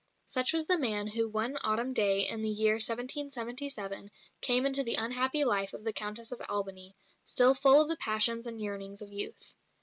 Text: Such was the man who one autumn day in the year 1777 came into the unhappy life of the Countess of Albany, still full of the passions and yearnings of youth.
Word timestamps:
Such 0.25 0.51
was 0.53 0.65
the 0.65 0.79
man 0.79 1.05
who 1.05 1.29
one 1.29 1.59
autumn 1.63 1.93
day 1.93 2.27
in 2.27 2.41
the 2.41 2.49
year 2.49 2.73
1777 2.79 4.09
came 4.41 4.65
into 4.65 4.81
the 4.83 4.95
unhappy 4.95 5.45
life 5.45 5.73
of 5.73 5.83
the 5.83 5.93
Countess 5.93 6.31
of 6.31 6.41
Albany, 6.49 6.95
still 7.23 7.53
full 7.53 7.81
of 7.83 7.87
the 7.87 7.97
passions 7.97 8.47
and 8.47 8.59
yearnings 8.59 9.03
of 9.03 9.13
youth. 9.13 9.53